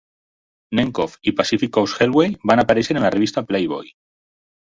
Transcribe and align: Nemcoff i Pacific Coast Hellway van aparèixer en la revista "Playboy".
Nemcoff 0.77 1.13
i 1.31 1.33
Pacific 1.41 1.73
Coast 1.77 1.99
Hellway 2.05 2.33
van 2.53 2.63
aparèixer 2.63 2.97
en 2.97 3.07
la 3.09 3.13
revista 3.19 3.45
"Playboy". 3.53 3.95